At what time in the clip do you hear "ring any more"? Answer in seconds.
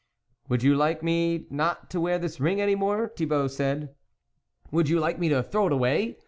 2.39-3.07